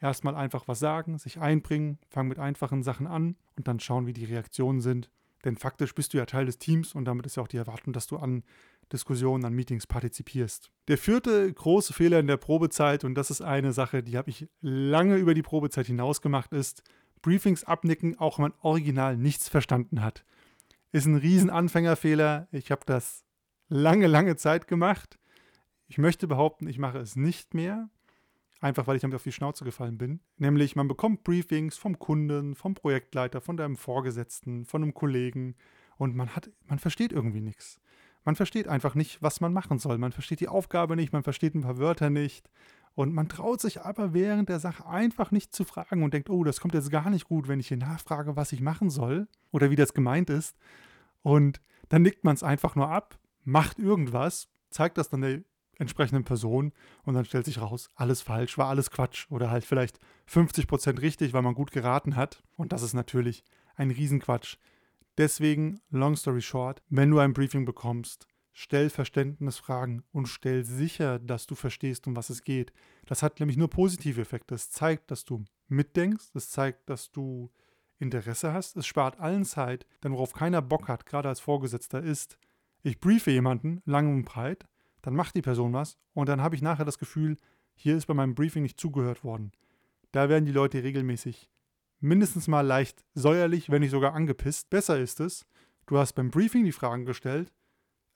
erstmal 0.00 0.36
einfach 0.36 0.68
was 0.68 0.78
sagen, 0.78 1.18
sich 1.18 1.40
einbringen, 1.40 1.98
fang 2.08 2.28
mit 2.28 2.38
einfachen 2.38 2.82
Sachen 2.82 3.06
an 3.06 3.36
und 3.56 3.68
dann 3.68 3.80
schauen, 3.80 4.06
wie 4.06 4.12
die 4.12 4.24
Reaktionen 4.24 4.80
sind. 4.80 5.10
Denn 5.44 5.56
faktisch 5.56 5.94
bist 5.94 6.12
du 6.12 6.18
ja 6.18 6.26
Teil 6.26 6.46
des 6.46 6.58
Teams 6.58 6.94
und 6.94 7.04
damit 7.04 7.26
ist 7.26 7.36
ja 7.36 7.42
auch 7.42 7.48
die 7.48 7.56
Erwartung, 7.56 7.92
dass 7.92 8.06
du 8.06 8.16
an 8.16 8.42
Diskussionen, 8.92 9.44
an 9.44 9.54
Meetings 9.54 9.86
partizipierst. 9.86 10.70
Der 10.88 10.98
vierte 10.98 11.52
große 11.52 11.92
Fehler 11.92 12.18
in 12.18 12.26
der 12.26 12.38
Probezeit, 12.38 13.04
und 13.04 13.14
das 13.14 13.30
ist 13.30 13.42
eine 13.42 13.72
Sache, 13.72 14.02
die 14.02 14.16
habe 14.16 14.30
ich 14.30 14.48
lange 14.60 15.16
über 15.16 15.34
die 15.34 15.42
Probezeit 15.42 15.86
hinaus 15.86 16.22
gemacht, 16.22 16.52
ist 16.52 16.82
Briefings 17.22 17.64
abnicken, 17.64 18.18
auch 18.18 18.38
wenn 18.38 18.44
man 18.44 18.54
original 18.62 19.16
nichts 19.16 19.48
verstanden 19.48 20.02
hat. 20.02 20.24
Ist 20.90 21.06
ein 21.06 21.16
riesen 21.16 21.50
Anfängerfehler. 21.50 22.48
Ich 22.50 22.70
habe 22.70 22.82
das 22.86 23.24
lange, 23.68 24.06
lange 24.06 24.36
Zeit 24.36 24.66
gemacht. 24.66 25.18
Ich 25.86 25.98
möchte 25.98 26.26
behaupten, 26.26 26.66
ich 26.66 26.78
mache 26.78 26.98
es 26.98 27.16
nicht 27.16 27.54
mehr. 27.54 27.90
Einfach 28.60 28.86
weil 28.86 28.96
ich 28.96 29.02
damit 29.02 29.14
auf 29.14 29.22
die 29.22 29.32
Schnauze 29.32 29.64
gefallen 29.64 29.98
bin. 29.98 30.20
Nämlich, 30.36 30.74
man 30.74 30.88
bekommt 30.88 31.22
Briefings 31.22 31.76
vom 31.76 31.98
Kunden, 31.98 32.54
vom 32.54 32.74
Projektleiter, 32.74 33.40
von 33.40 33.56
deinem 33.56 33.76
Vorgesetzten, 33.76 34.64
von 34.64 34.82
einem 34.82 34.94
Kollegen 34.94 35.54
und 35.96 36.16
man 36.16 36.34
hat, 36.34 36.50
man 36.66 36.78
versteht 36.78 37.12
irgendwie 37.12 37.40
nichts. 37.40 37.80
Man 38.24 38.36
versteht 38.36 38.68
einfach 38.68 38.94
nicht, 38.94 39.22
was 39.22 39.40
man 39.40 39.52
machen 39.52 39.78
soll. 39.78 39.98
Man 39.98 40.12
versteht 40.12 40.40
die 40.40 40.48
Aufgabe 40.48 40.96
nicht, 40.96 41.12
man 41.12 41.22
versteht 41.22 41.54
ein 41.54 41.62
paar 41.62 41.78
Wörter 41.78 42.10
nicht. 42.10 42.50
Und 42.94 43.14
man 43.14 43.28
traut 43.28 43.60
sich 43.60 43.82
aber 43.82 44.12
während 44.12 44.48
der 44.48 44.58
Sache 44.58 44.86
einfach 44.86 45.30
nicht 45.30 45.54
zu 45.54 45.64
fragen 45.64 46.02
und 46.02 46.12
denkt, 46.12 46.30
oh, 46.30 46.42
das 46.42 46.60
kommt 46.60 46.74
jetzt 46.74 46.90
gar 46.90 47.10
nicht 47.10 47.26
gut, 47.26 47.46
wenn 47.46 47.60
ich 47.60 47.68
hier 47.68 47.76
nachfrage, 47.76 48.34
was 48.34 48.52
ich 48.52 48.60
machen 48.60 48.90
soll 48.90 49.28
oder 49.52 49.70
wie 49.70 49.76
das 49.76 49.94
gemeint 49.94 50.30
ist. 50.30 50.56
Und 51.22 51.60
dann 51.90 52.02
nickt 52.02 52.24
man 52.24 52.34
es 52.34 52.42
einfach 52.42 52.74
nur 52.74 52.88
ab, 52.88 53.18
macht 53.44 53.78
irgendwas, 53.78 54.48
zeigt 54.70 54.98
das 54.98 55.08
dann 55.08 55.20
der 55.20 55.42
entsprechenden 55.78 56.24
Person 56.24 56.72
und 57.04 57.14
dann 57.14 57.24
stellt 57.24 57.46
sich 57.46 57.60
raus, 57.60 57.88
alles 57.94 58.20
falsch, 58.20 58.58
war 58.58 58.68
alles 58.68 58.90
Quatsch 58.90 59.26
oder 59.30 59.50
halt 59.50 59.64
vielleicht 59.64 59.98
50% 60.30 61.00
richtig, 61.00 61.32
weil 61.32 61.42
man 61.42 61.54
gut 61.54 61.70
geraten 61.70 62.16
hat. 62.16 62.42
Und 62.56 62.72
das 62.72 62.82
ist 62.82 62.94
natürlich 62.94 63.44
ein 63.76 63.90
Riesenquatsch. 63.90 64.56
Deswegen, 65.16 65.80
long 65.90 66.16
story 66.16 66.42
short, 66.42 66.82
wenn 66.88 67.10
du 67.10 67.18
ein 67.18 67.32
Briefing 67.32 67.64
bekommst, 67.64 68.26
stell 68.52 68.90
Verständnisfragen 68.90 70.02
und 70.12 70.26
stell 70.26 70.64
sicher, 70.64 71.18
dass 71.18 71.46
du 71.46 71.54
verstehst, 71.54 72.06
um 72.06 72.16
was 72.16 72.30
es 72.30 72.42
geht. 72.42 72.72
Das 73.06 73.22
hat 73.22 73.38
nämlich 73.38 73.56
nur 73.56 73.70
positive 73.70 74.20
Effekte. 74.20 74.54
Es 74.54 74.70
zeigt, 74.70 75.10
dass 75.10 75.24
du 75.24 75.44
mitdenkst, 75.68 76.30
es 76.34 76.50
zeigt, 76.50 76.90
dass 76.90 77.10
du 77.10 77.50
Interesse 77.98 78.52
hast, 78.52 78.76
es 78.76 78.86
spart 78.86 79.18
allen 79.18 79.44
Zeit, 79.44 79.86
denn 80.02 80.12
worauf 80.12 80.32
keiner 80.32 80.62
Bock 80.62 80.88
hat, 80.88 81.06
gerade 81.06 81.28
als 81.28 81.40
Vorgesetzter, 81.40 82.02
ist, 82.02 82.38
ich 82.82 83.00
briefe 83.00 83.30
jemanden 83.30 83.82
lang 83.84 84.12
und 84.12 84.24
breit, 84.24 84.66
dann 85.02 85.14
macht 85.14 85.34
die 85.34 85.42
Person 85.42 85.72
was 85.72 85.98
und 86.14 86.28
dann 86.28 86.42
habe 86.42 86.54
ich 86.54 86.62
nachher 86.62 86.84
das 86.84 86.98
Gefühl, 86.98 87.36
hier 87.74 87.96
ist 87.96 88.06
bei 88.06 88.14
meinem 88.14 88.34
Briefing 88.34 88.62
nicht 88.62 88.80
zugehört 88.80 89.24
worden. 89.24 89.52
Da 90.12 90.28
werden 90.28 90.46
die 90.46 90.52
Leute 90.52 90.82
regelmäßig 90.82 91.50
mindestens 92.00 92.48
mal 92.48 92.66
leicht 92.66 93.04
säuerlich, 93.14 93.70
wenn 93.70 93.80
nicht 93.80 93.90
sogar 93.90 94.14
angepisst. 94.14 94.70
Besser 94.70 94.98
ist 94.98 95.20
es, 95.20 95.46
du 95.86 95.98
hast 95.98 96.14
beim 96.14 96.30
Briefing 96.30 96.64
die 96.64 96.72
Fragen 96.72 97.04
gestellt. 97.04 97.52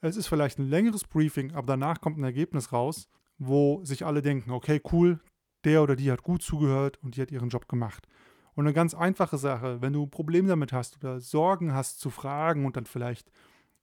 Es 0.01 0.17
ist 0.17 0.27
vielleicht 0.27 0.59
ein 0.59 0.69
längeres 0.69 1.05
Briefing, 1.05 1.53
aber 1.53 1.67
danach 1.67 2.01
kommt 2.01 2.19
ein 2.19 2.25
Ergebnis 2.25 2.73
raus, 2.73 3.09
wo 3.39 3.85
sich 3.85 4.05
alle 4.05 4.23
denken, 4.23 4.51
okay, 4.51 4.81
cool, 4.93 5.21
der 5.65 5.83
oder 5.83 5.97
die 5.97 6.11
hat 6.11 6.23
gut 6.23 6.43
zugehört 6.43 6.99
und 7.03 7.17
die 7.17 7.23
hat 7.23 7.31
ihren 7.31 7.51
Job 7.51 7.69
gemacht. 7.69 8.09
Und 8.55 8.67
eine 8.67 8.75
ganz 8.75 8.95
einfache 8.95 9.39
Sache, 9.39 9.81
wenn 9.81 9.93
du 9.93 10.05
ein 10.05 10.11
Problem 10.11 10.47
damit 10.47 10.73
hast 10.73 10.97
oder 10.97 11.21
Sorgen 11.21 11.73
hast 11.73 12.01
zu 12.01 12.11
fragen 12.11 12.67
und 12.67 12.77
dann 12.77 12.87
vielleicht 12.87 13.31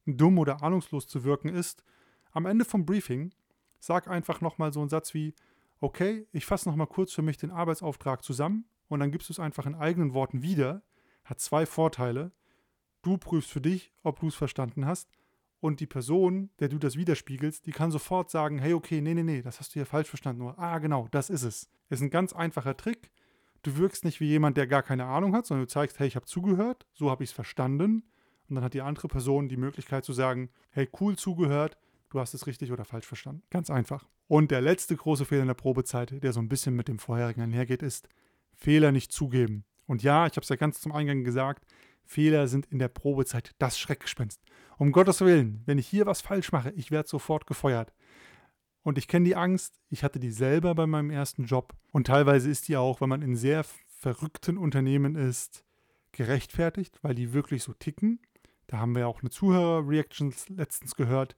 dumm 0.06 0.38
oder 0.38 0.62
ahnungslos 0.62 1.08
zu 1.08 1.24
wirken 1.24 1.50
ist, 1.50 1.84
am 2.32 2.46
Ende 2.46 2.66
vom 2.66 2.86
Briefing 2.86 3.32
sag 3.80 4.08
einfach 4.08 4.42
nochmal 4.42 4.74
so 4.74 4.82
einen 4.82 4.90
Satz 4.90 5.14
wie, 5.14 5.34
okay, 5.80 6.28
ich 6.32 6.46
fasse 6.46 6.70
nochmal 6.70 6.88
kurz 6.88 7.14
für 7.14 7.22
mich 7.22 7.38
den 7.38 7.52
Arbeitsauftrag 7.52 8.24
zusammen 8.24 8.66
und 8.88 9.00
dann 9.00 9.12
gibst 9.12 9.30
du 9.30 9.34
es 9.34 9.40
einfach 9.40 9.66
in 9.66 9.76
eigenen 9.76 10.14
Worten 10.14 10.42
wieder, 10.42 10.84
hat 11.24 11.40
zwei 11.40 11.66
Vorteile. 11.66 12.32
Du 13.02 13.18
prüfst 13.18 13.50
für 13.50 13.62
dich, 13.62 13.94
ob 14.04 14.20
du 14.20 14.28
es 14.28 14.36
verstanden 14.36 14.86
hast 14.86 15.10
und 15.62 15.80
die 15.80 15.88
Person, 15.88 16.50
der 16.60 16.70
du 16.70 16.78
das 16.78 16.96
widerspiegelst, 16.96 17.66
die 17.66 17.72
kann 17.72 17.92
sofort 17.92 18.30
sagen, 18.30 18.60
hey, 18.60 18.74
okay, 18.74 19.02
nee, 19.02 19.14
nee, 19.14 19.24
nee, 19.24 19.42
das 19.42 19.60
hast 19.60 19.70
du 19.70 19.74
hier 19.76 19.86
falsch 19.86 20.10
verstanden. 20.10 20.42
Oder, 20.44 20.58
ah, 20.58 20.80
genau, 20.80 21.08
das 21.12 21.30
ist 21.30 21.44
es. 21.44 21.70
Ist 21.90 22.02
ein 22.02 22.10
ganz 22.10 22.34
einfacher 22.34 22.78
Trick. 22.78 23.12
Du 23.64 23.78
wirkst 23.78 24.06
nicht 24.06 24.22
wie 24.22 24.28
jemand, 24.28 24.56
der 24.56 24.68
gar 24.68 24.84
keine 24.84 25.06
Ahnung 25.06 25.36
hat, 25.36 25.46
sondern 25.46 25.66
du 25.66 25.72
zeigst, 25.72 26.00
hey, 26.00 26.08
ich 26.08 26.16
habe 26.16 26.26
zugehört, 26.26 26.88
so 26.94 27.10
habe 27.10 27.24
ich 27.24 27.32
es 27.32 27.34
verstanden. 27.34 28.04
Und 28.48 28.56
dann 28.56 28.64
hat 28.64 28.74
die 28.74 28.82
andere 28.82 29.08
Person 29.10 29.50
die 29.50 29.58
Möglichkeit 29.58 30.06
zu 30.06 30.14
sagen, 30.14 30.50
hey, 30.72 30.90
cool 31.00 31.18
zugehört, 31.18 31.78
du 32.10 32.20
hast 32.20 32.34
es 32.34 32.48
richtig 32.48 32.72
oder 32.72 32.86
falsch 32.86 33.08
verstanden. 33.08 33.44
Ganz 33.50 33.70
einfach. 33.70 34.08
Und 34.28 34.52
der 34.52 34.62
letzte 34.62 34.96
große 34.96 35.26
Fehler 35.26 35.42
in 35.42 35.48
der 35.48 35.54
Probezeit, 35.56 36.24
der 36.24 36.34
so 36.34 36.40
ein 36.40 36.50
bisschen 36.50 36.76
mit 36.76 36.88
dem 36.88 37.00
vorherigen 37.00 37.42
einhergeht, 37.42 37.82
ist, 37.82 38.08
Fehler 38.56 38.92
nicht 38.92 39.12
zugeben. 39.12 39.64
Und 39.88 40.04
ja, 40.04 40.28
ich 40.28 40.34
habe 40.34 40.42
es 40.42 40.50
ja 40.50 40.56
ganz 40.56 40.82
zum 40.82 40.92
Eingang 40.92 41.24
gesagt, 41.24 41.66
Fehler 42.04 42.48
sind 42.48 42.66
in 42.68 42.80
der 42.80 42.88
Probezeit 42.88 43.52
das 43.60 43.80
Schreckgespenst. 43.80 44.42
Um 44.78 44.92
Gottes 44.92 45.22
Willen, 45.22 45.62
wenn 45.66 45.78
ich 45.78 45.88
hier 45.88 46.06
was 46.06 46.22
falsch 46.22 46.52
mache, 46.52 46.72
ich 46.72 46.92
werde 46.92 47.10
sofort 47.10 47.48
gefeuert. 47.48 47.94
Und 48.82 48.98
ich 48.98 49.08
kenne 49.08 49.26
die 49.26 49.36
Angst, 49.36 49.80
ich 49.90 50.04
hatte 50.04 50.20
die 50.20 50.32
selber 50.32 50.74
bei 50.74 50.88
meinem 50.88 51.12
ersten 51.12 51.46
Job. 51.46 51.74
Und 51.92 52.08
teilweise 52.08 52.50
ist 52.50 52.68
die 52.68 52.78
auch, 52.78 53.02
wenn 53.02 53.10
man 53.10 53.22
in 53.22 53.36
sehr 53.36 53.64
verrückten 53.88 54.58
Unternehmen 54.58 55.16
ist, 55.16 55.64
gerechtfertigt, 56.12 56.98
weil 57.02 57.14
die 57.14 57.34
wirklich 57.34 57.64
so 57.64 57.74
ticken. 57.74 58.20
Da 58.68 58.78
haben 58.78 58.96
wir 58.96 59.08
auch 59.08 59.22
eine 59.22 59.30
Zuhörer-Reaction 59.30 60.34
letztens 60.50 60.96
gehört, 60.96 61.36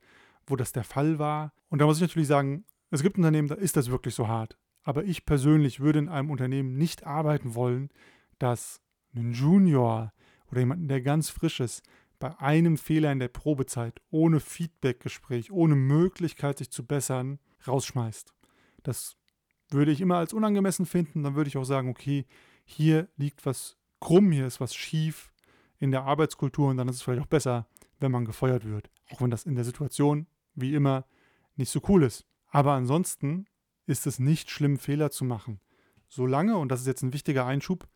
wo 0.51 0.55
das 0.55 0.71
der 0.71 0.83
Fall 0.83 1.17
war. 1.19 1.53
Und 1.69 1.79
da 1.79 1.85
muss 1.85 1.97
ich 1.97 2.01
natürlich 2.01 2.27
sagen, 2.27 2.65
es 2.89 3.01
gibt 3.01 3.17
Unternehmen, 3.17 3.47
da 3.47 3.55
ist 3.55 3.77
das 3.77 3.89
wirklich 3.89 4.13
so 4.13 4.27
hart. 4.27 4.57
Aber 4.83 5.03
ich 5.05 5.25
persönlich 5.25 5.79
würde 5.79 5.99
in 5.99 6.09
einem 6.09 6.29
Unternehmen 6.29 6.77
nicht 6.77 7.05
arbeiten 7.05 7.55
wollen, 7.55 7.89
dass 8.39 8.81
ein 9.15 9.31
Junior 9.31 10.13
oder 10.49 10.59
jemanden, 10.59 10.87
der 10.87 11.01
ganz 11.01 11.29
frisch 11.29 11.59
ist, 11.59 11.83
bei 12.19 12.37
einem 12.39 12.77
Fehler 12.77 13.11
in 13.11 13.19
der 13.19 13.29
Probezeit, 13.29 13.99
ohne 14.11 14.39
Feedbackgespräch, 14.39 15.51
ohne 15.51 15.75
Möglichkeit, 15.75 16.59
sich 16.59 16.69
zu 16.69 16.85
bessern, 16.85 17.39
rausschmeißt. 17.67 18.33
Das 18.83 19.17
würde 19.69 19.91
ich 19.91 20.01
immer 20.01 20.17
als 20.17 20.33
unangemessen 20.33 20.85
finden. 20.85 21.23
Dann 21.23 21.35
würde 21.35 21.47
ich 21.47 21.57
auch 21.57 21.63
sagen, 21.63 21.89
okay, 21.89 22.25
hier 22.63 23.09
liegt 23.17 23.45
was 23.45 23.77
krumm, 23.99 24.31
hier 24.31 24.47
ist 24.47 24.59
was 24.59 24.75
schief 24.75 25.31
in 25.79 25.91
der 25.91 26.03
Arbeitskultur 26.03 26.69
und 26.69 26.77
dann 26.77 26.87
ist 26.87 26.97
es 26.97 27.01
vielleicht 27.01 27.23
auch 27.23 27.27
besser, 27.27 27.67
wenn 27.99 28.11
man 28.11 28.25
gefeuert 28.25 28.65
wird. 28.65 28.89
Auch 29.09 29.21
wenn 29.21 29.31
das 29.31 29.45
in 29.45 29.55
der 29.55 29.63
Situation, 29.63 30.27
wie 30.55 30.73
immer, 30.73 31.05
nicht 31.55 31.71
so 31.71 31.81
cool 31.87 32.03
ist. 32.03 32.25
Aber 32.47 32.73
ansonsten 32.73 33.45
ist 33.85 34.07
es 34.07 34.19
nicht 34.19 34.49
schlimm, 34.49 34.77
Fehler 34.77 35.11
zu 35.11 35.25
machen. 35.25 35.59
Solange, 36.07 36.57
und 36.57 36.69
das 36.69 36.81
ist 36.81 36.87
jetzt 36.87 37.03
ein 37.03 37.13
wichtiger 37.13 37.45
Einschub, 37.45 37.87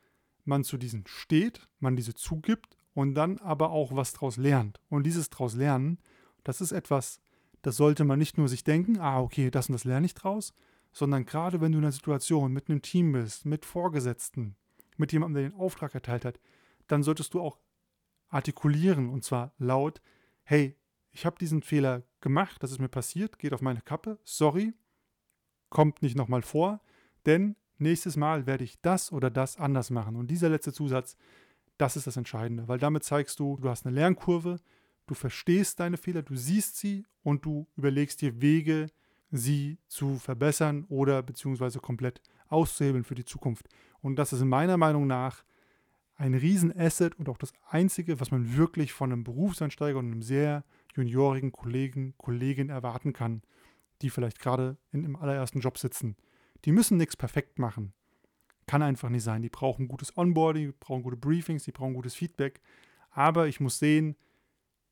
man 0.46 0.64
zu 0.64 0.78
diesen 0.78 1.06
steht, 1.08 1.68
man 1.80 1.96
diese 1.96 2.14
zugibt 2.14 2.78
und 2.94 3.16
dann 3.16 3.40
aber 3.40 3.72
auch 3.72 3.96
was 3.96 4.14
draus 4.14 4.38
lernt. 4.38 4.80
Und 4.90 5.04
dieses 5.04 5.30
draus 5.30 5.56
lernen, 5.56 6.00
das 6.44 6.62
ist 6.62 6.72
etwas, 6.72 7.20
das 7.62 7.76
sollte 7.76 8.06
man 8.06 8.20
nicht 8.20 8.38
nur 8.38 8.48
sich 8.48 8.64
denken, 8.64 9.00
ah, 9.00 9.20
okay, 9.20 9.52
das 9.52 9.70
und 9.70 9.74
das 9.74 9.84
lerne 9.84 10.06
ich 10.06 10.14
draus, 10.14 10.54
sondern 10.92 11.26
gerade 11.26 11.60
wenn 11.60 11.72
du 11.72 11.80
in 11.80 11.84
einer 11.84 11.92
Situation 11.92 12.54
mit 12.54 12.70
einem 12.70 12.82
Team 12.82 13.12
bist, 13.12 13.46
mit 13.46 13.66
Vorgesetzten, 13.66 14.56
mit 14.98 15.12
jemandem, 15.12 15.42
der 15.42 15.50
den 15.50 15.60
Auftrag 15.60 15.94
erteilt 15.94 16.24
hat, 16.24 16.40
dann 16.88 17.04
solltest 17.04 17.34
du 17.34 17.42
auch 17.42 17.60
artikulieren 18.30 19.10
und 19.10 19.24
zwar 19.24 19.54
laut, 19.58 20.02
hey, 20.44 20.78
ich 21.16 21.26
habe 21.26 21.38
diesen 21.40 21.62
Fehler 21.62 22.04
gemacht, 22.20 22.62
das 22.62 22.72
ist 22.72 22.82
mir 22.82 22.90
passiert, 22.90 23.40
geht 23.40 23.54
auf 23.54 23.62
meine 23.62 23.80
Kappe, 23.80 24.20
sorry, 24.26 24.74
kommt 25.70 26.02
nicht 26.02 26.18
nochmal 26.18 26.42
vor, 26.42 26.82
denn 27.26 27.56
nächstes 27.78 28.18
Mal 28.18 28.46
werde 28.46 28.66
ich 28.66 28.82
das 28.82 29.14
oder 29.14 29.30
das 29.30 29.56
anders 29.56 29.92
machen. 29.92 30.18
Und 30.18 30.30
dieser 30.30 30.50
letzte 30.50 30.74
Zusatz, 30.74 31.16
das 31.78 31.96
ist 31.96 32.06
das 32.06 32.18
Entscheidende, 32.18 32.68
weil 32.68 32.80
damit 32.80 33.06
zeigst 33.06 33.40
du, 33.40 33.58
du 33.62 33.70
hast 33.70 33.86
eine 33.86 33.96
Lernkurve, 33.96 34.60
du 35.08 35.14
verstehst 35.14 35.80
deine 35.80 35.96
Fehler, 35.96 36.22
du 36.22 36.36
siehst 36.36 36.76
sie 36.76 37.06
und 37.24 37.46
du 37.46 37.66
überlegst 37.78 38.22
dir 38.22 38.42
Wege, 38.42 38.88
sie 39.32 39.78
zu 39.88 40.20
verbessern 40.20 40.84
oder 40.90 41.24
beziehungsweise 41.24 41.80
komplett 41.80 42.22
auszuhebeln 42.50 43.06
für 43.06 43.16
die 43.16 43.26
Zukunft. 43.26 43.70
Und 44.02 44.18
das 44.18 44.34
ist 44.34 44.44
meiner 44.44 44.76
Meinung 44.76 45.08
nach 45.08 45.46
ein 46.18 46.34
Riesenasset 46.34 47.18
und 47.18 47.30
auch 47.30 47.38
das 47.38 47.54
Einzige, 47.70 48.20
was 48.20 48.32
man 48.32 48.58
wirklich 48.58 48.92
von 48.92 49.14
einem 49.14 49.24
Berufseinsteiger 49.24 49.98
und 49.98 50.12
einem 50.12 50.22
sehr 50.22 50.66
juniorigen 50.96 51.52
Kollegen, 51.52 52.14
Kollegin 52.18 52.70
erwarten 52.70 53.14
kann, 53.14 53.42
die 54.02 54.10
vielleicht 54.10 54.40
gerade 54.40 54.78
in 54.92 55.04
im 55.04 55.16
allerersten 55.16 55.60
Job 55.60 55.78
sitzen. 55.78 56.16
Die 56.66 56.72
müssen 56.72 56.98
nichts 56.98 57.18
perfekt 57.18 57.60
machen. 57.60 57.94
Kann 58.68 58.82
einfach 58.82 59.10
nicht 59.10 59.24
sein. 59.24 59.42
Die 59.42 59.50
brauchen 59.50 59.88
gutes 59.88 60.18
Onboarding, 60.18 60.68
die 60.68 60.78
brauchen 60.80 61.04
gute 61.04 61.18
Briefings, 61.18 61.64
die 61.64 61.72
brauchen 61.72 61.94
gutes 61.94 62.16
Feedback. 62.16 62.62
Aber 63.12 63.48
ich 63.48 63.60
muss 63.60 63.78
sehen, 63.78 64.16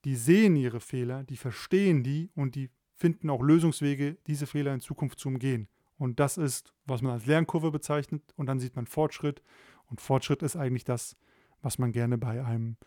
die 0.05 0.15
sehen 0.15 0.55
ihre 0.55 0.79
Fehler, 0.79 1.24
die 1.24 1.38
verstehen 1.38 2.03
die 2.03 2.29
und 2.36 2.55
die 2.55 2.69
finden 2.93 3.29
auch 3.29 3.41
Lösungswege, 3.41 4.17
diese 4.27 4.45
Fehler 4.45 4.74
in 4.74 4.81
Zukunft 4.81 5.19
zu 5.19 5.29
umgehen. 5.29 5.67
Und 5.98 6.19
das 6.19 6.38
ist, 6.38 6.74
was 6.86 7.01
man 7.01 7.13
als 7.13 7.25
Lernkurve 7.25 7.72
bezeichnet. 7.72 8.22
Und 8.36 8.48
dann 8.48 8.60
sieht 8.60 8.75
man 8.75 8.88
Fortschritt. 8.88 9.41
Und 9.89 10.01
Fortschritt 10.01 10.41
ist 10.43 10.55
eigentlich 10.55 10.83
das, 10.83 11.15
was 11.62 11.77
man 11.77 11.91
gerne 11.91 12.17
bei 12.17 12.43
einem 12.43 12.77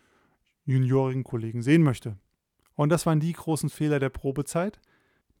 juniorigen 0.65 1.23
Kollegen 1.23 1.61
sehen 1.61 1.83
möchte. 1.83 2.17
Und 2.77 2.89
das 2.89 3.05
waren 3.05 3.19
die 3.19 3.33
großen 3.33 3.69
Fehler 3.69 3.99
der 3.99 4.09
Probezeit. 4.09 4.79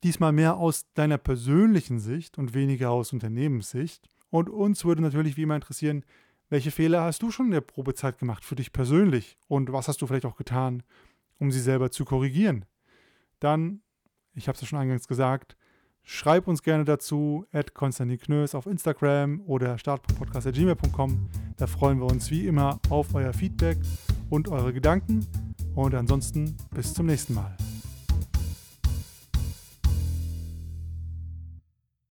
Diesmal 0.03 0.33
mehr 0.33 0.57
aus 0.57 0.91
deiner 0.95 1.17
persönlichen 1.17 1.99
Sicht 1.99 2.37
und 2.37 2.53
weniger 2.53 2.89
aus 2.89 3.13
Unternehmenssicht. 3.13 4.09
Und 4.29 4.49
uns 4.49 4.83
würde 4.83 5.03
natürlich 5.03 5.37
wie 5.37 5.43
immer 5.43 5.55
interessieren, 5.55 6.03
welche 6.49 6.71
Fehler 6.71 7.03
hast 7.03 7.21
du 7.21 7.31
schon 7.31 7.47
in 7.47 7.51
der 7.51 7.61
Probezeit 7.61 8.17
gemacht 8.17 8.43
für 8.43 8.55
dich 8.55 8.73
persönlich? 8.73 9.37
Und 9.47 9.71
was 9.71 9.87
hast 9.87 10.01
du 10.01 10.07
vielleicht 10.07 10.25
auch 10.25 10.35
getan, 10.35 10.83
um 11.39 11.51
sie 11.51 11.61
selber 11.61 11.91
zu 11.91 12.05
korrigieren? 12.05 12.65
Dann, 13.39 13.81
ich 14.33 14.47
habe 14.47 14.55
es 14.55 14.61
ja 14.61 14.67
schon 14.67 14.79
eingangs 14.79 15.07
gesagt, 15.07 15.55
schreib 16.03 16.47
uns 16.47 16.63
gerne 16.63 16.85
dazu, 16.85 17.45
at 17.51 17.75
Konstantin 17.75 18.17
Knös 18.17 18.55
auf 18.55 18.65
Instagram 18.65 19.41
oder 19.41 19.77
startpodcast.gmail.com. 19.77 21.29
Da 21.57 21.67
freuen 21.67 21.99
wir 21.99 22.07
uns 22.07 22.31
wie 22.31 22.47
immer 22.47 22.79
auf 22.89 23.13
euer 23.13 23.33
Feedback 23.33 23.77
und 24.29 24.47
eure 24.47 24.73
Gedanken. 24.73 25.46
Und 25.77 25.93
ansonsten 25.93 26.57
bis 26.73 26.91
zum 26.95 27.05
nächsten 27.05 27.35
Mal. 27.35 27.55